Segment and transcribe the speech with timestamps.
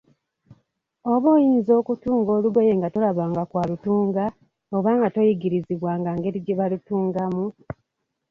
[1.11, 4.23] Oba oyinza okutunga olugoye nga tolabanga ku alutunga,
[4.77, 7.45] oba nga toyigirizibwanga ngeri gye balutungamu?